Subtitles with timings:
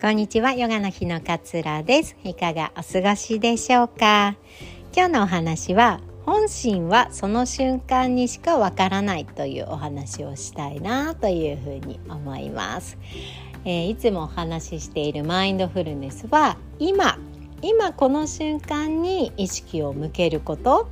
[0.00, 0.54] こんにちは。
[0.54, 2.16] ヨガの日のかつらです。
[2.24, 4.34] いかがお過ごしでしょうか？
[4.96, 12.96] 今日のお話は本心はその瞬間にしかわからないというお話をしたいなというふうに思います、
[13.66, 17.18] えー、いつもお話ししているマインドフルネスは今
[17.60, 20.88] 今この瞬間に意識を向けること。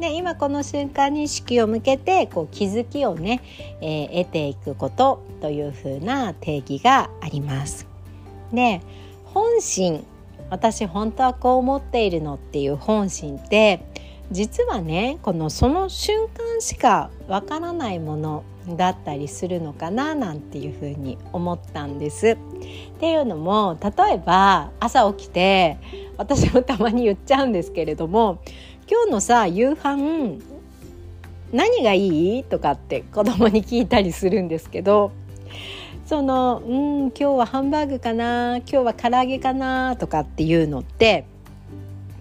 [0.00, 3.42] で今この瞬間に意識を向けてこう気づきをね、
[3.82, 7.95] えー、得ていくことというふうな定義があります。
[8.56, 8.80] で
[9.26, 10.04] 本心
[10.50, 13.84] 私本当はこう思っているのっていう本心って
[14.32, 18.42] 実はねこのその瞬間しかわからないもの
[18.76, 22.30] だったりするのかななんていうふうに思ったんです。
[22.30, 22.36] っ
[22.98, 25.78] ていうのも例えば朝起きて
[26.16, 28.40] 私もたまに言っちゃうんですけれども
[28.90, 30.40] 今日のさ夕飯
[31.52, 32.44] 何がいい？
[32.44, 35.12] とかって子供に聞いたりするんですけど
[36.06, 41.26] そのうん今日はハンバーグかな今日は唐揚げかなとかっていうのって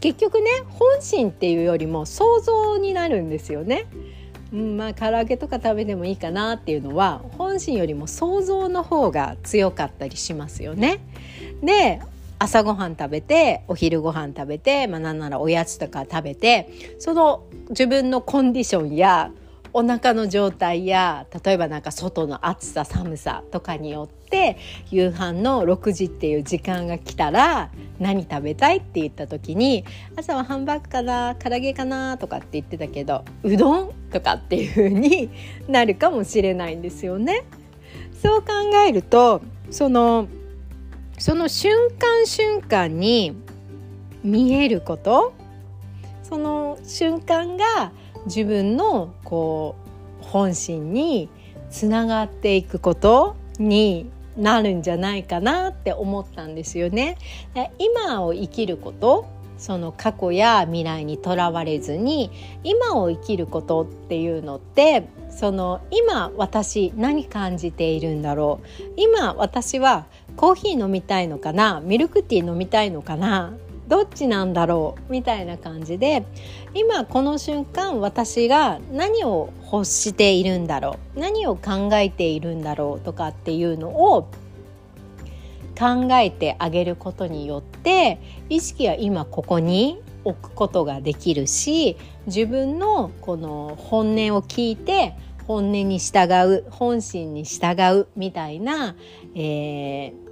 [0.00, 3.86] 結局ね本心っていうよりも想像になるんですよね。
[4.52, 11.00] うん、まあ唐揚げとか食べてもいいかなっていうのは本心よりも想像の方が強かったりしますよね。
[11.62, 12.00] で
[12.38, 19.30] 朝ごはん食べてお昼ご飯食べて、まあ、なんならおやつとか食べてその自分のコンディションや
[19.76, 24.56] お腹の状態や例えばなんか外の暑さ寒さとかによって
[24.88, 29.84] 夕飯の6時っていう時間が来たら何食べたいって言った時に
[30.16, 35.28] 朝はハンバーグかな唐揚げかなとかって言ってたけどうどんとかっていう風に
[35.66, 37.42] なるかもしれないんですよね。
[38.22, 38.52] そう考
[38.86, 40.28] えるとその
[41.18, 43.36] その瞬間瞬間に
[44.22, 45.34] 見えること
[46.22, 47.92] その瞬間が
[48.26, 49.76] 自分のこ
[50.20, 51.28] う本心に
[51.70, 57.16] つながっていくことになるんじゃないかなって思ったんですよね。
[57.78, 59.26] 今を生きること
[59.58, 62.30] その過去や未来にとらわれずに
[62.64, 70.06] 今を生きることっていうのってその今私何感じているんだろう今私は
[70.36, 73.54] コーヒー飲みたいのかなミルクティー飲みたいのかな
[73.88, 76.24] どっちなんだろうみたいな感じで
[76.74, 84.28] 今この瞬間私が何を欲しているんだろう何を考えているんだろうとかっていうのを
[85.78, 91.96] 考えてあげることによって意識は今ここに置くことができるし
[92.26, 95.14] 自分のこの本音を聞いて
[95.46, 98.96] 本音に従う本心に従うみたいな、
[99.34, 100.23] えー、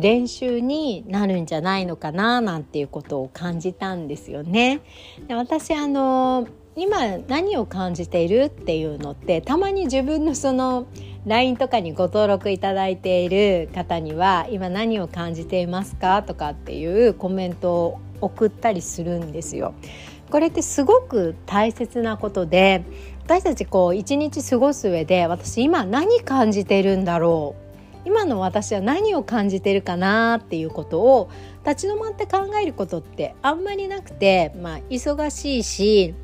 [0.00, 4.80] 練習になるんじゃないのかななんていうことを感じたんですよね。
[5.28, 10.86] で私あの今何を感じているっていうのってたまに自分のその
[11.26, 16.22] LINE とかにご登録いただいている方には今何を感じていますか？
[16.22, 19.74] とかっていうコメントを送ったりするんですよ。
[20.30, 22.84] これってすごく大切なことで
[23.24, 27.69] 私たちこう一日過ごす上で私今何感じてるんだろう
[28.04, 31.30] 今の私は何を感じてるかなっていうことを
[31.66, 36.14] 立ち止まって考えることってあんまりなくて、まあ、忙しいし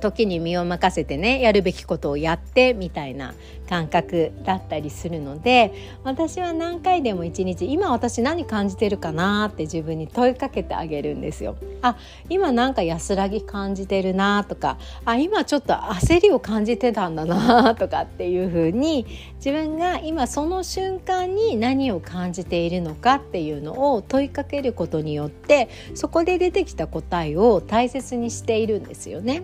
[0.00, 3.34] 時に身を任せてねやるべきことをやってみたいな
[3.68, 5.72] 感覚だったりするので
[6.04, 11.56] 私は何回でも一日今私何感じてるかなって自分に問いかけてあげるんですよ。
[11.82, 11.96] あ
[12.28, 19.06] 今なんか安らぎ感じてるなとかあ今ちょっと焦りを感じてたんだなとかっていうふうに
[19.36, 29.42] 自分が今その瞬間に何を感じているのかっていうのを問いかけることによってそこで出てきた答えを大切にしているんですよね。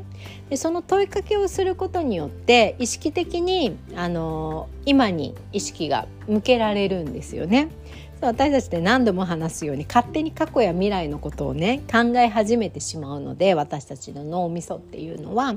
[0.50, 7.68] でその問いかけをすることによって意識的にあの今に意識が向けられるんですよね。
[8.20, 15.54] 私たちで何度も話すように勝手に過去や未来のことをね考え始めてしまうので私たちの脳みそっていうのは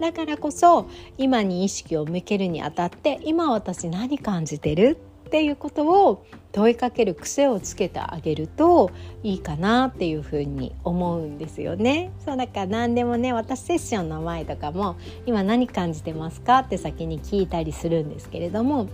[0.00, 0.88] だからこそ
[1.18, 4.96] 今に意識を向けるにあたって今私何感じてる？
[4.96, 8.92] っていうことを問いかける癖をつけてあげると
[9.24, 12.12] いいかなっていうふうに思うんですよね。
[12.24, 14.94] そうだから何でもね私セッションの前とかも
[15.26, 18.86] 今何感じてますかって先に聞いたりするんですけれども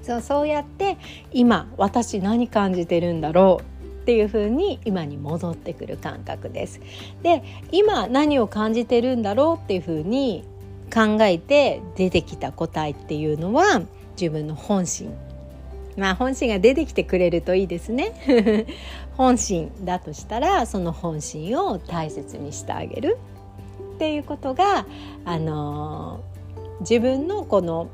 [0.00, 0.96] そうそうやって
[1.32, 6.80] 今私何感じてるんだろうっていう風に今に戻ってくる感覚です。
[7.24, 10.44] で今何を感じてるんだろうっていう風に
[10.94, 13.82] 考えて出てきた答えっていうのは
[14.12, 15.12] 自分の本心
[15.98, 18.66] まあ本心が出てきてくれるといいですね。
[19.16, 23.18] 本心だとしたらその本心を大切にしてあげる
[23.96, 24.86] っていうことが
[25.24, 26.20] あの
[26.80, 27.88] 自分のこの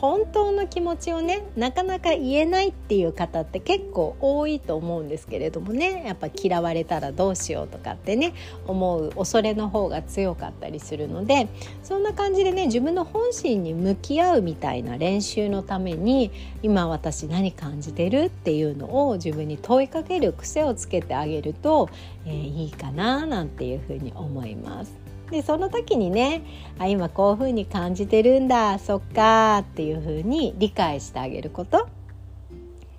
[0.00, 8.34] 本当の気持ちをねなかなか言えないっていう方って結構多いと思うんですけれどもねやっぱ嫌われたらどうしようとかってね
[8.66, 11.48] 思う恐れの方が強かったりするので
[11.82, 16.30] そんな感じでね自分の本心に向き合うみたいな練習のために
[16.62, 21.88] 今私何感じてるっていうのを自分に問いかける癖をつけてあげると、
[22.26, 25.05] えー、いいかななんていうふうに思います。
[25.30, 26.42] でその時にね
[26.78, 31.88] あ今こういうふうに感じてるんだそっかっていうふうに理解してあげること。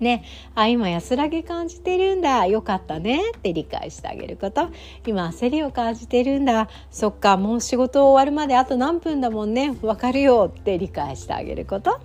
[0.00, 0.22] ね、
[0.54, 4.68] あ今安らぎ感じてるんだよかったねって理解してあげること
[5.04, 11.98] 今焦りを感じてるんだそっかもう仕事終わるまであと何分だもんねわかるよって理解してあげること。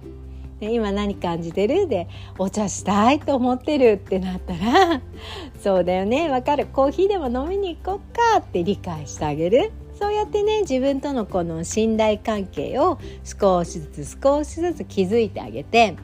[0.60, 1.88] 今何感じてる？
[1.88, 5.02] でお茶したいと思ってるってなったら
[5.62, 9.72] そうだよねわかるコーヒーでも飲みに行こっかって理解してあげる。
[10.00, 15.95] そうやってね自分とのこの信頼関係を少しずつ少しずつ築いてあげて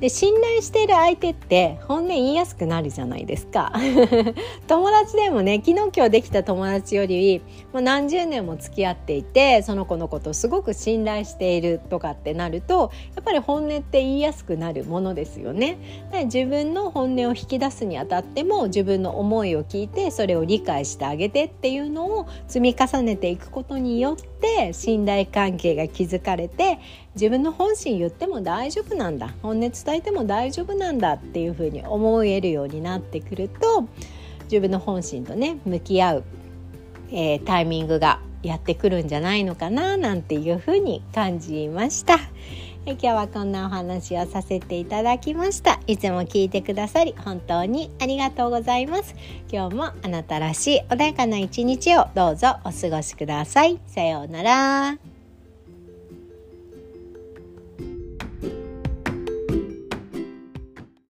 [0.00, 3.72] で信頼している相手って本音言いやすくなるじゃないですか
[4.68, 7.40] 友達でもね昨日今日できた友達より
[7.72, 15.78] もう何十年も付き合っていてその子のことをすごく信頼しているとかってなるとやっぱり本音って言いやすくなるものですよね。
[16.24, 24.35] 自分の本音を引き出すにあたっても自分の思いを聞いてそれを理解してあげてっていうのを積み重ねていくことによって
[24.72, 26.78] 信頼関係が築かれて
[27.14, 33.88] 自分の本心言っても大丈夫なんだ本音伝えても大丈夫なんだっていうふうに思えるようになってくると
[34.44, 36.24] 自分の本心とね向き合う、
[37.10, 42.18] えー、タイミングがやってくるんじゃないのかななんていうふうに感じました。
[42.88, 45.80] 今日はこんなお話をさせていただきました。
[45.88, 49.14] いつも聞いてくださり本当にありがとうございます。
[49.50, 53.80] 今日もあなたらしい穏やかな一日をどうぞお過ごしください。
[53.88, 55.15] さようなら。